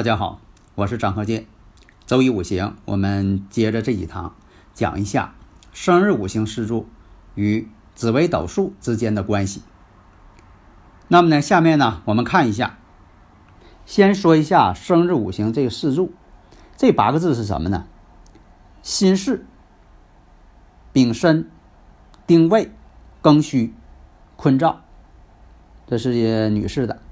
[0.00, 0.40] 大家好，
[0.76, 1.44] 我是张和建。
[2.06, 4.34] 周一五行，我们接着这几堂
[4.72, 5.34] 讲一下
[5.74, 6.88] 生日五行四柱
[7.34, 9.62] 与紫微斗数之间的关系。
[11.08, 12.78] 那么呢，下面呢，我们看一下，
[13.84, 16.14] 先说一下生日五行这个四柱，
[16.78, 17.84] 这八个字是什么呢？
[18.80, 19.44] 辛巳、
[20.94, 21.50] 丙申、
[22.26, 22.72] 丁未、
[23.22, 23.74] 庚戌、
[24.36, 24.80] 坤兆，
[25.86, 27.02] 这是些女士的。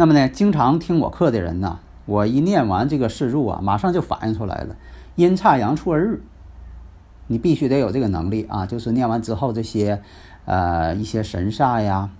[0.00, 4.76] 那么呢，经常听我课的人呢，我一念完这个四柱啊，马上就反映出来了，
[5.16, 6.22] 阴差阳错日，
[7.26, 10.00] 你必须得有这个能力啊，就是念完之后这些，
[10.44, 12.10] 呃，一些神煞呀，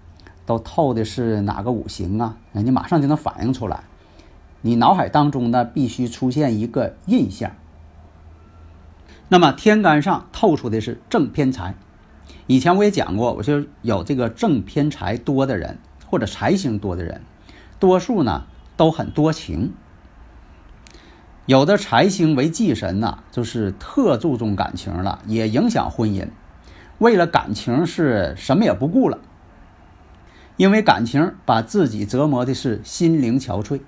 [0.45, 3.85] 都透的是哪个五行啊，你马上就能反映出来，
[4.61, 7.53] 你脑海当中呢必须出现一个印象。
[9.29, 11.77] 那么天干上透出的是正偏财，
[12.49, 15.79] 以前我也讲过，我说有这个正偏财多的人，
[16.11, 17.21] 或者财星多的人。
[17.79, 19.73] 多数呢都很多情，
[21.47, 26.29] 有的财星为忌神呐，就是特注重感情了，也影响婚姻。
[26.99, 29.19] 为了感情是什么也不顾了，
[30.57, 33.81] 因为感情把自己折磨的是心灵憔悴，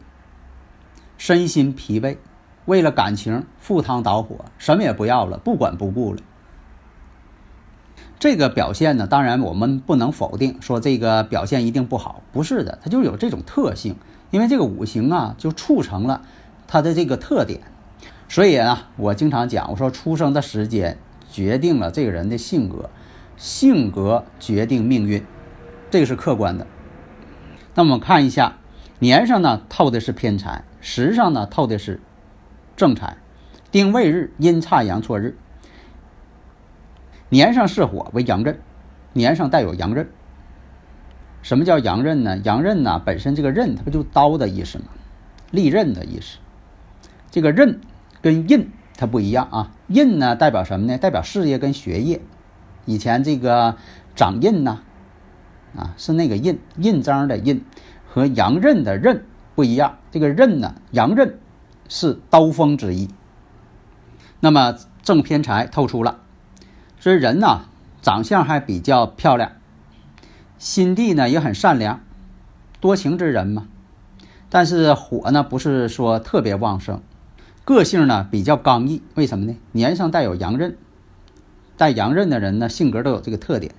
[1.19, 2.19] 身心疲惫。
[2.67, 6.21] 为了感情赴汤蹈火，什么也不要了，不管不顾了。
[8.21, 13.97] 这个表现呢，当然我们不能否定说这个表现一定不好，不是的，它就有这种特性，
[14.31, 16.21] 因为这个五行啊就促成了
[16.69, 17.63] 它的这个特点，
[18.29, 20.99] 所以啊，我经常讲，我说出生的时间
[21.31, 22.91] 决定了这个人的性格，
[23.39, 25.25] 性格决定命运，
[25.91, 26.67] 这个是客观的。
[27.75, 28.59] 那我们看一下
[28.99, 31.99] 年上呢透的是偏财，时上呢透的是
[32.77, 33.17] 正财，
[33.71, 35.39] 丁未日阴差阳错日。
[37.31, 38.61] 年上是火为阳刃，
[39.15, 40.09] 年上带有阳刃。
[41.43, 42.37] 什么叫阳刃呢？
[42.45, 44.85] 阳刃呢，本身这个刃它不就刀的意思吗？
[45.51, 46.39] 利刃的意思。
[47.31, 47.81] 这个刃
[48.21, 49.73] 跟印它不一样啊。
[49.89, 50.99] 印呢代表什么呢？
[50.99, 52.21] 代表事业跟学业。
[52.85, 53.77] 以前这个
[54.15, 54.81] 掌印呐，
[55.77, 57.65] 啊是那个印印章的印，
[58.07, 59.25] 和阳刃的刃
[59.55, 59.99] 不一样。
[60.11, 61.39] 这个刃呢，阳刃
[61.89, 63.09] 是刀锋之意。
[64.41, 66.20] 那么正偏财透出了。
[67.01, 67.63] 所以人呢，
[68.03, 69.53] 长相还比较漂亮，
[70.59, 72.01] 心地呢也很善良，
[72.79, 73.67] 多情之人嘛。
[74.51, 77.01] 但是火呢不是说特别旺盛，
[77.65, 79.03] 个性呢比较刚毅。
[79.15, 79.57] 为什么呢？
[79.73, 80.77] 年上带有阳刃，
[81.79, 83.75] 带阳刃的人呢性格都有这个特点，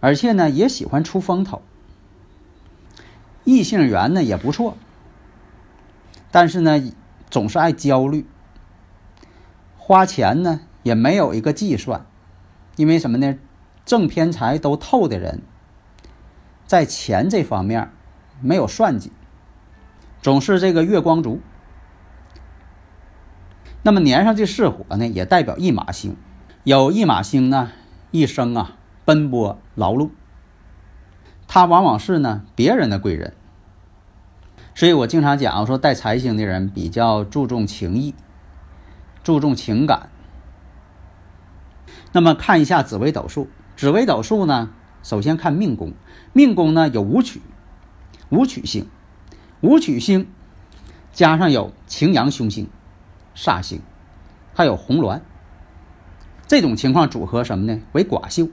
[0.00, 1.62] 而且呢也喜欢出风头，
[3.44, 4.76] 异性缘呢也不错。
[6.30, 6.92] 但是呢
[7.30, 8.26] 总是爱焦虑，
[9.78, 10.60] 花钱呢。
[10.82, 12.06] 也没有一个计算，
[12.76, 13.36] 因为什么呢？
[13.84, 15.42] 正偏财都透的人，
[16.66, 17.90] 在钱这方面
[18.40, 19.10] 没有算计，
[20.22, 21.40] 总是这个月光族。
[23.82, 26.16] 那么年上这巳火呢，也代表一马星，
[26.64, 27.72] 有一马星呢，
[28.10, 30.10] 一生啊奔波劳碌，
[31.48, 33.32] 他往往是呢别人的贵人。
[34.74, 38.14] 所以我经常讲，说带财星的人比较注重情义，
[39.24, 40.10] 注重情感。
[42.12, 44.70] 那么看一下紫微斗数，紫微斗数呢，
[45.02, 45.92] 首先看命宫，
[46.32, 47.40] 命宫呢有武曲，
[48.30, 48.88] 武曲星，
[49.60, 50.26] 武曲星
[51.12, 52.68] 加上有擎羊凶星、
[53.36, 53.80] 煞星，
[54.54, 55.20] 还有红鸾，
[56.48, 57.80] 这种情况组合什么呢？
[57.92, 58.48] 为寡秀。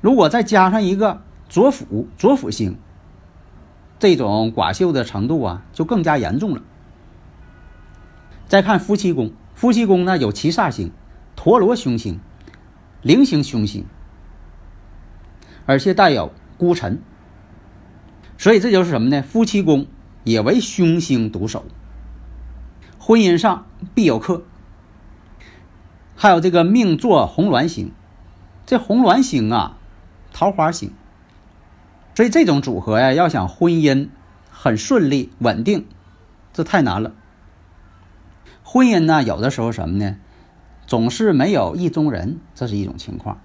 [0.00, 2.76] 如果再加上一个左辅，左辅星，
[4.00, 6.62] 这种寡秀的程度啊，就更加严重了。
[8.48, 10.90] 再看夫妻宫，夫妻宫呢有七煞星。
[11.42, 12.20] 陀螺凶星、
[13.00, 13.86] 菱形凶星，
[15.64, 17.00] 而且带有孤辰，
[18.36, 19.22] 所以这就是什么呢？
[19.22, 19.86] 夫妻宫
[20.22, 21.64] 也为凶星独守，
[22.98, 23.64] 婚姻上
[23.94, 24.42] 必有克。
[26.14, 27.90] 还有这个命座红鸾星，
[28.66, 29.78] 这红鸾星啊，
[30.34, 30.92] 桃花星，
[32.14, 34.10] 所以这种组合呀，要想婚姻
[34.50, 35.86] 很顺利稳定，
[36.52, 37.14] 这太难了。
[38.62, 40.16] 婚姻呢，有的时候什么呢，
[40.90, 43.38] 总是没有意中人，这是一种情况。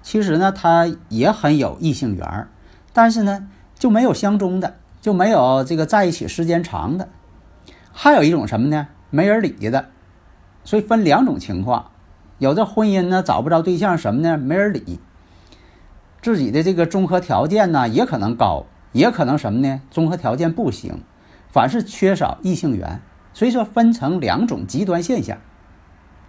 [0.00, 2.48] 其实呢，他也很有异性缘儿，
[2.94, 7.10] 但是呢，就没有相中的，就没有这个在一起时间长的。
[7.92, 8.88] 还有一种什么呢？
[9.10, 9.90] 没人理的。
[10.64, 11.90] 所以分两种情况，
[12.38, 14.38] 有的婚姻呢找不着对象，什么呢？
[14.38, 14.98] 没人理。
[16.22, 19.82] 自己的这个综合条件呢也可能高，也可能什么呢？
[19.90, 21.02] 综合条件不行，
[21.50, 23.02] 凡是缺少异性缘。
[23.34, 25.36] 所以说分成两种极端现象。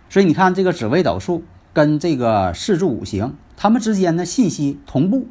[0.09, 1.44] 所以你看这个紫微斗数
[1.74, 5.27] 跟这个四柱五行，它们之间的信息同步，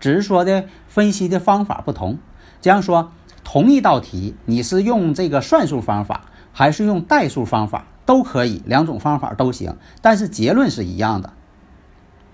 [0.00, 2.18] 只是说的分析的方法不同。
[2.60, 3.12] 这样说，
[3.44, 6.22] 同一道题，你是用这个算术方法，
[6.52, 7.86] 还是用代数方法？
[8.06, 11.32] 都可以，两种方法都行，但是结论是一样的。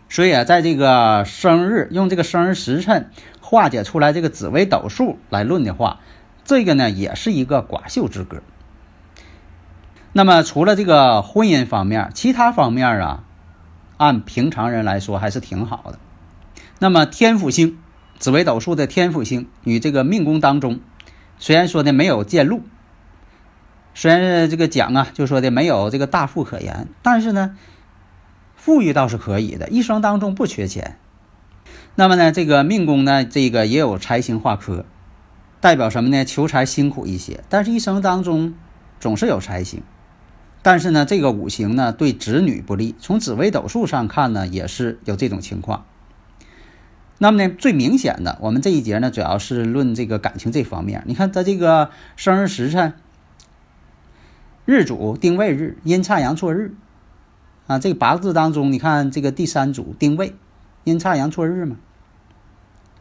[0.09, 3.11] 所以啊，在这个生日用这个生日时辰
[3.41, 6.01] 化解出来这个紫微斗数来论的话，
[6.45, 8.43] 这个呢也是一个寡秀之歌。
[10.13, 13.25] 那么除了这个婚姻方面，其他方面啊，
[13.97, 15.99] 按平常人来说还是挺好的。
[16.81, 17.79] 那么天府星，
[18.19, 20.81] 紫微斗数的天府星与这个命宫当中，
[21.39, 22.63] 虽然说的没有见禄。
[23.95, 27.57] 虽然这个讲啊，就说的没有这个大富可言，但是呢，
[28.57, 30.99] 富裕倒是可以的，一生当中不缺钱。
[31.95, 34.87] 那么呢，这个命宫呢，这个也有财星化科，
[35.61, 36.25] 代表什么呢？
[36.25, 38.55] 求财辛苦一些，但是一生当中
[38.99, 39.83] 总是有财星。
[40.63, 45.87] 但是呢，这个五行呢对子女不利，从紫微斗数上看呢，也是有这种情况。
[47.19, 51.03] 那么呢，最明显的，我们这一节呢主要是论这个感情这方面。
[51.07, 52.95] 你看他这个生日时辰。
[54.67, 56.75] 日主定位日，阴差阳错日，
[57.67, 60.37] 啊，这八个字当中，你看这个第三组定位，
[60.85, 61.77] 阴差阳错日嘛，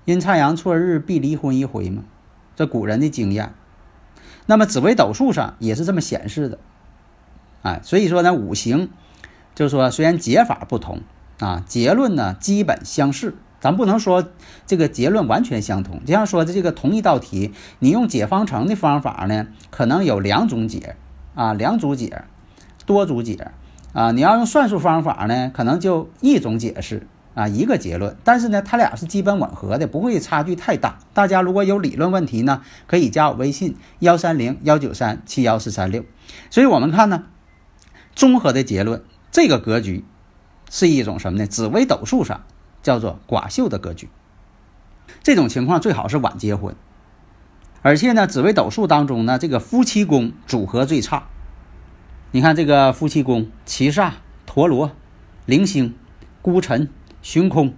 [0.05, 2.05] 阴差阳错日必离婚一回嘛，
[2.55, 3.53] 这古人的经验。
[4.47, 6.57] 那么紫微斗数上也是这么显示的，
[7.61, 8.89] 哎，所以说呢，五行
[9.56, 11.01] 就是说虽然解法不同
[11.39, 14.27] 啊，结论呢基本相似，咱不能说
[14.65, 16.03] 这个结论完全相同。
[16.06, 20.95] 就像说的这个同一道题，你用解方程的方法呢，可能有两种解。
[21.35, 22.25] 啊，两组解，
[22.85, 23.51] 多组解，
[23.94, 28.17] 啊，你要用算术方法呢，可能就一种解释啊，一个结论。
[28.25, 31.00] 但是呢，它俩是基本吻合的，不会差距太大。
[31.13, 36.03] 大家如果有理论问题呢，可以加我微信幺三零幺九三七幺四三六。
[36.50, 37.23] 所以我们看呢，
[38.15, 40.03] 综合的结论，这个格局
[40.69, 41.47] 是一种什么呢？
[41.47, 42.44] 紫微斗数上
[42.83, 44.09] 叫做寡秀的格局。
[45.23, 46.75] 这种情况最好是晚结婚。
[47.81, 51.29] 而且呢，紫微斗数当中呢，这个夫妻宫组合最差。
[52.31, 54.12] 你看这个夫妻宫，七煞、
[54.45, 54.91] 陀罗、
[55.45, 55.95] 零星、
[56.41, 56.89] 孤辰、
[57.21, 57.73] 旬空，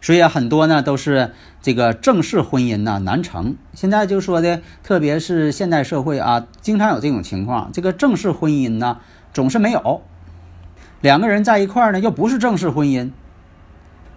[0.00, 3.56] 所以，很多呢都是这个正式婚姻呢难成。
[3.74, 9.00] 现在就说的，特别是现代社会啊，经常有这种情况，这个正式婚姻呢
[9.36, 10.00] 总是没有。
[11.02, 13.10] 两个人在一块儿呢，又不是正式婚姻；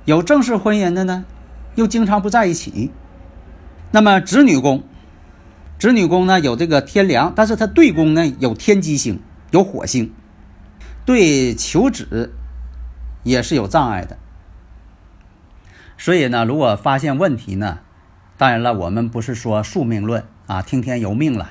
[0.05, 1.25] 有正式婚姻的呢，
[1.75, 2.89] 又经常不在一起。
[3.91, 4.81] 那么子女宫。
[5.77, 9.19] 子女宫呢有这个天梁，但是它对宫呢有天机星，
[9.51, 10.13] 有火星，
[11.05, 12.33] 对求子
[13.23, 14.17] 也是有障碍的。
[15.97, 17.79] 所以呢，如果发现问题呢，
[18.37, 21.49] 当然了，我们不是说宿命论啊，听天由命了，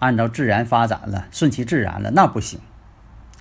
[0.00, 2.60] 按照自然发展了，顺其自然了，那不行。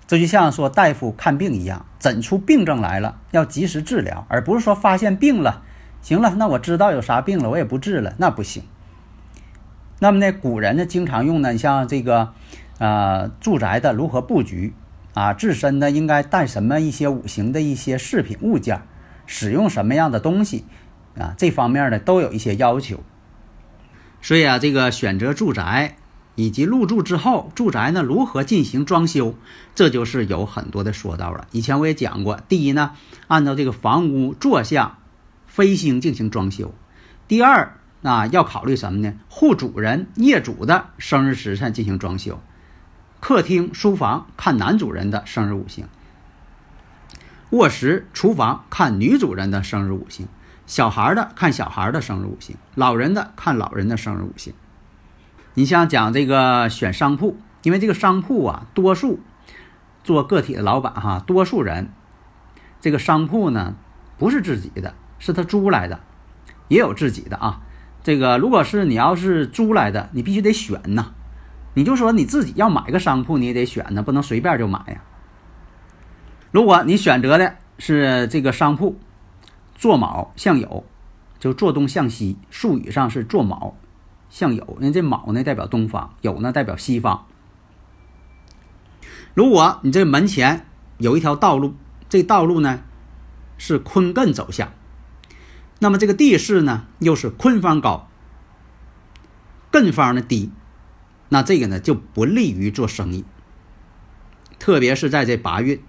[0.07, 5.63] 这就像说大夫看病一样，诊出病症来了，要及时治疗，而不是说发现病了，
[6.01, 8.63] 行了，那我知道有啥病了，我也不治了，那不行。
[10.00, 12.33] 那么呢，古人呢经常用呢，像这个，
[12.77, 14.74] 呃，住宅的如何布局
[15.13, 18.81] 啊，自身呢应该带什么一些五行的一些饰品物件，
[19.25, 20.65] 使用什么样的东西
[21.17, 23.00] 啊，这方面呢都有一些要求。
[24.21, 25.95] 所以啊，这个选择住宅
[26.36, 29.36] 以及入住之后，住宅呢如何进行装修，
[29.74, 31.48] 这就是有很多的说道了。
[31.51, 32.92] 以前我也讲过，第一呢，
[33.27, 34.98] 按照这个房屋坐向、
[35.48, 36.68] 飞星进行装修；
[37.27, 37.77] 第二。
[38.01, 39.15] 那要考虑什么呢？
[39.30, 42.39] 户主人、业主的生日时辰进行装修，
[43.20, 45.86] 客厅、书房看男主人的生日五行，
[47.50, 50.27] 卧室、厨房看女主人的生日五行，
[50.68, 54.54] 小孩的看小孩的生日五行，老人的看老人的生日五行。
[55.55, 59.19] 你像讲这个选商铺，因为这个商铺啊，多数
[60.03, 61.89] 做个体的老板哈，多数人
[62.81, 63.75] 这个商铺呢
[64.17, 66.01] 不是自己的，是他租来的，
[66.67, 67.62] 也有自己的啊。
[68.03, 71.13] 这个，如果是你要是租来的，你必须得选呐。
[71.74, 75.01] 你就说你自己要买个商铺，你也得选呢，不能随便就买呀。
[76.51, 79.00] 如果你选择的是这个商铺，
[79.74, 80.83] 坐卯向酉，
[81.39, 83.75] 就坐东向西，术语上是坐卯
[84.36, 84.77] 向酉。
[84.82, 87.25] 人这卯呢代表东方，酉呢代表西方。
[89.34, 90.65] 如果你这门前
[90.98, 91.74] 有一条道路，
[92.10, 92.82] 这道路呢
[93.58, 94.74] 是坤艮走向，
[95.80, 98.10] 那么这个地势呢又是坤方高，
[99.72, 100.51] 艮方呢低，
[101.30, 103.24] 那这个呢就不利于做生意，
[104.60, 105.82] 特别是在这八运，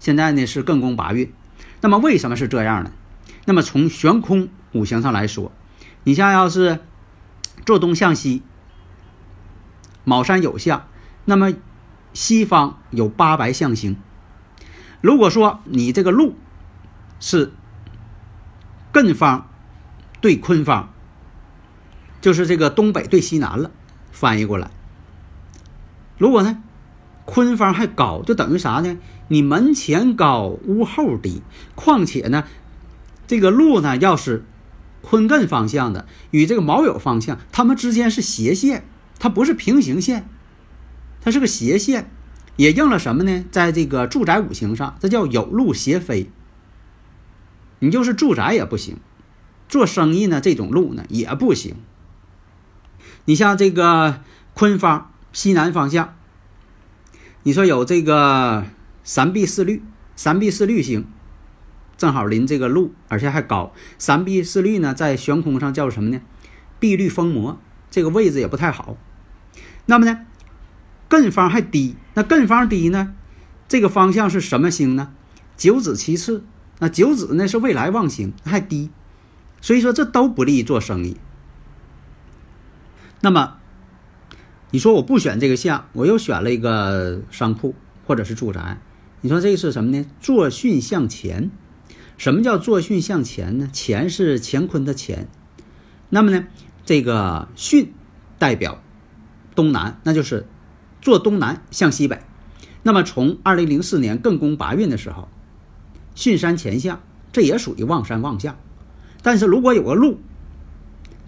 [0.00, 1.32] 现在呢是艮宫八运，
[1.80, 2.90] 那么为什么是这样呢？
[3.44, 5.52] 那么从悬空五行上来说，
[6.02, 6.80] 你像要是
[7.64, 8.42] 坐东向西，
[10.04, 10.86] 卯山有相，
[11.24, 11.54] 那么。
[12.12, 13.98] 西方有八白象星，
[15.02, 16.34] 如果说你这个路
[17.20, 17.52] 是
[18.90, 19.50] 艮方
[20.22, 20.88] 对坤方，
[22.22, 23.70] 就是这个东北对西南了。
[24.12, 24.70] 翻译过来，
[26.16, 26.62] 如果呢
[27.26, 28.96] 坤方还高，就等于啥呢？
[29.28, 31.42] 你门前高，屋后低。
[31.74, 32.44] 况且呢，
[33.26, 34.46] 这个路呢要是
[35.08, 38.84] 坤艮方向的，与这个卯酉方向，它们之间是斜线，
[39.20, 40.28] 它不是平行线。
[41.20, 42.10] 它是个斜线，
[42.56, 43.44] 也应了什么呢？
[43.52, 46.28] 在这个住宅五行上，这叫有路斜飞。
[47.78, 48.96] 你就是住宅也不行，
[49.68, 51.76] 做生意呢，这种路呢也不行。
[53.26, 54.22] 你像这个
[54.54, 56.16] 坤方西南方向，
[57.44, 58.64] 你说有这个
[59.04, 59.84] 三碧四绿，
[60.16, 61.06] 三碧四绿星，
[61.96, 63.72] 正好临这个路，而且还高。
[63.98, 66.20] 三碧四绿呢，在悬空上叫什么呢？
[66.78, 67.58] 碧绿风魔，
[67.90, 68.96] 这个位置也不太好。
[69.86, 70.20] 那么呢？
[71.08, 73.14] 艮方还低，那艮方低呢？
[73.68, 75.12] 这个方向是什么星呢？
[75.56, 76.44] 九子其次，
[76.80, 78.90] 那九子呢是未来旺星，还低，
[79.60, 81.16] 所以说这都不利于做生意。
[83.22, 83.56] 那么
[84.72, 87.74] 你说我不选这个相，我又选了一个商铺
[88.04, 88.78] 或者是住宅，
[89.22, 90.04] 你说这个是什么呢？
[90.20, 91.50] 坐巽向前。
[92.16, 93.68] 什么叫坐巽向前呢？
[93.72, 95.28] 前是乾坤的乾，
[96.08, 96.46] 那么呢，
[96.84, 97.88] 这个巽
[98.38, 98.82] 代表
[99.54, 100.46] 东南，那就是。
[101.02, 102.20] 坐东南向西北，
[102.82, 105.28] 那么从二零零四年艮宫八运的时候，
[106.16, 107.00] 巽山前向，
[107.32, 108.56] 这也属于旺山旺向。
[109.22, 110.18] 但是如果有个路，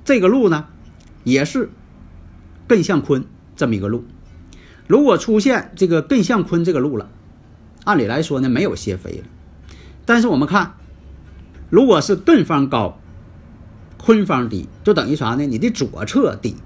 [0.04, 0.66] 这个路呢，
[1.22, 1.70] 也是
[2.66, 4.04] 艮向坤这么一个路，
[4.88, 7.08] 如果出现这个艮向坤这个路了，
[7.84, 9.24] 按理来说呢没有斜飞了。
[10.08, 10.72] 但是我们看，
[11.68, 12.98] 如果是艮方高，
[13.98, 15.44] 坤方低，就等于啥呢？
[15.44, 16.56] 你的左侧低，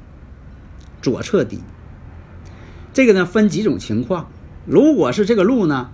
[1.02, 1.58] 左侧低。
[2.92, 4.30] 这个呢分几种情况，
[4.64, 5.90] 如果是这个路呢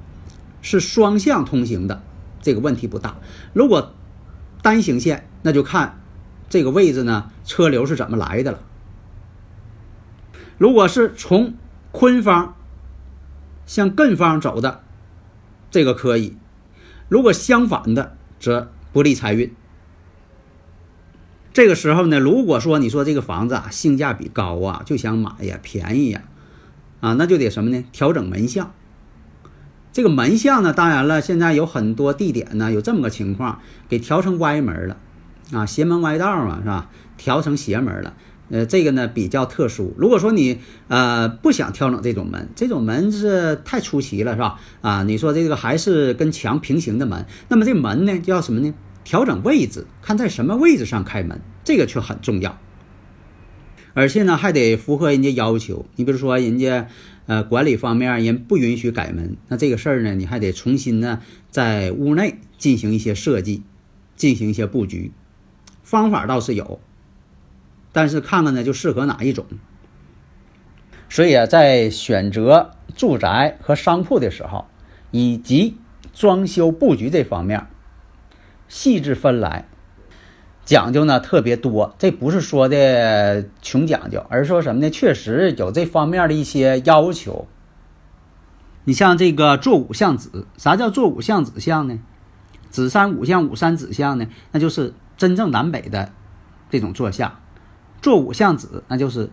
[0.61, 2.03] 是双向通行的，
[2.43, 3.15] 这个问题不大；
[3.55, 3.95] 如果
[4.61, 6.03] 单行线，那就看
[6.51, 8.59] 这个位置呢车流是怎么来的了。
[10.59, 11.55] 如果是从
[11.93, 12.57] 坤方
[13.65, 14.83] 向艮方走的，
[15.71, 16.37] 这个可以；
[17.09, 19.53] 如果相反的，则不利财运。
[21.53, 26.23] 这个时候呢，如果说你说这个房子啊性价比高啊，就想买呀，便宜呀。
[27.01, 27.85] 啊，那就得什么呢？
[27.93, 28.73] 调整门向。
[29.93, 34.97] 这个门向呢，当然了，现在有很多地点呢，有这么个情况，给调成歪门了，
[35.53, 36.91] 啊，邪门歪道嘛，是吧？
[37.17, 38.15] 调成邪门了。
[38.51, 39.95] 呃，这个呢比较特殊。
[39.97, 44.61] 如果说你呃不想调整这种门，这种门是太出奇了，是吧？
[44.81, 48.75] 啊，你说这个还是跟墙平行的门，那么这门呢叫什么呢？
[49.05, 52.59] 调整位置，看在什么位置上开门，这个却很重要。
[53.95, 55.87] 而且呢，还得符合人家要求。
[55.97, 56.89] 你比如说，人家
[57.27, 63.63] 呃管理方面人不允许改门，那这个事儿呢，你还得重新呢在屋内进行一些设计，
[64.15, 65.11] 进行一些布局。
[65.83, 66.79] 方法倒是有，
[67.93, 69.47] 但是看看呢就适合哪一种。
[71.09, 74.67] 所以啊，在选择住宅和商铺的时候，
[75.11, 75.79] 以及
[76.13, 77.67] 装修布局这方面，
[78.69, 79.67] 细致分来。
[80.67, 84.91] 讲究呢特别多，这不是说的穷讲究，而是说什么呢？
[84.91, 87.49] 确实有这方面的一些要求。
[88.85, 91.99] 你像这个坐五向子，啥叫坐五向子相呢？
[92.69, 94.27] 子山五向，五山子相呢？
[94.53, 96.13] 那就是真正南北的
[96.69, 97.41] 这种坐向。
[98.01, 99.31] 坐五向子，那就是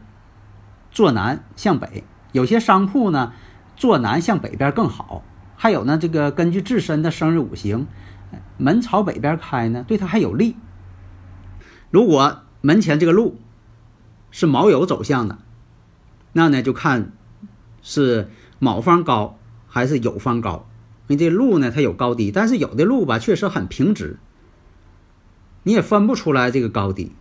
[0.92, 2.04] 坐南向北。
[2.32, 3.34] 有些商铺呢，
[3.76, 5.24] 坐南向北边更好。
[5.56, 7.88] 还有呢，这个根据自身的生日五行，
[8.58, 10.58] 门朝北边开呢，对他还有利。
[11.92, 13.40] 如果门前这个路
[14.32, 15.38] 是卯酉走向的，
[16.34, 17.14] 那呢就看
[17.82, 18.30] 是
[18.60, 20.68] 卯方高还是酉方高。
[21.08, 24.18] 因为这路呢它有高低，但是有的路吧确实很平直，
[25.62, 27.12] 你也分不出来这个高低。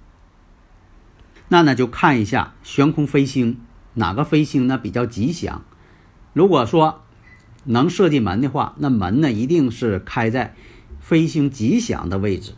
[1.48, 3.60] 那呢就看一下悬空飞星
[3.94, 5.64] 哪个飞星呢比较吉祥。
[6.32, 7.02] 如果说
[7.64, 10.54] 能设计门的话，那门呢一定是开在
[11.00, 12.52] 飞星吉祥的位置。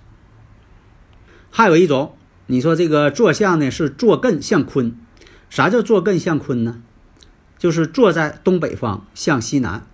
[1.50, 2.16] 还有一种，
[2.47, 4.97] 你说这个坐向呢是坐艮向坤，
[5.50, 6.83] 啥叫坐艮向坤呢？
[7.59, 9.87] 就是坐在东北方向西南。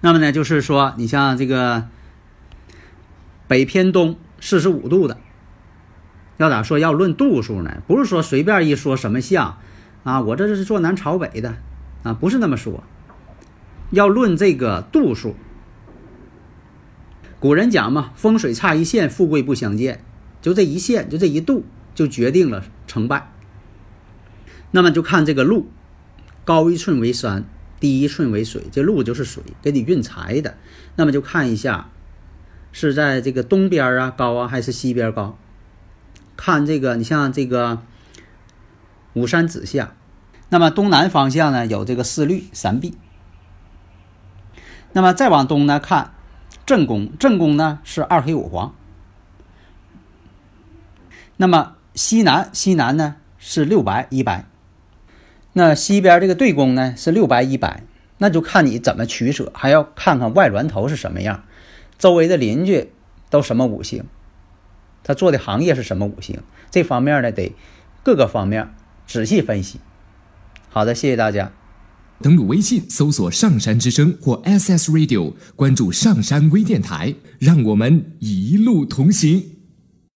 [0.00, 1.88] 那么呢，就是说你像这个
[3.48, 5.18] 北偏东四十五度的，
[6.38, 6.78] 要咋说？
[6.78, 7.82] 要论度数呢？
[7.86, 9.58] 不是说随便一说什么像
[10.04, 11.56] 啊，我这是坐南朝北的
[12.02, 12.84] 啊，不是那么说。
[13.90, 15.34] 要论这个度数。
[17.38, 20.02] 古人讲嘛，风水差一线，富贵不相见。
[20.42, 21.64] 就这一线，就这一度，
[21.94, 23.32] 就决定了成败。
[24.70, 25.68] 那么就看这个路，
[26.44, 27.44] 高一寸为山，
[27.80, 28.62] 低一寸为水。
[28.72, 30.56] 这路就是水，给你运财的。
[30.96, 31.90] 那么就看一下，
[32.72, 35.38] 是在这个东边啊高啊，还是西边高？
[36.36, 37.80] 看这个，你像这个
[39.14, 39.94] 五山子下，
[40.48, 42.96] 那么东南方向呢有这个四绿三碧。
[44.92, 46.12] 那么再往东呢看。
[46.64, 48.74] 正宫，正宫呢是二黑五黄。
[51.36, 54.46] 那么西南，西南呢是六白一白。
[55.52, 57.84] 那西边这个对宫呢是六白一白，
[58.18, 61.44] 那就看你怎么取舍，还要看看外峦头是什么样，
[61.98, 62.92] 周围的邻居
[63.30, 64.04] 都什么五行，
[65.06, 67.54] 他做的行业是什么五行，这方面呢得
[68.02, 68.74] 各个方面
[69.06, 69.78] 仔细分析。
[70.68, 71.52] 好的，谢谢大家。
[72.20, 79.55] 登录微信，搜索“上山之声”或 “SS Radio”，关注“上山微电台”，让我们一路同行。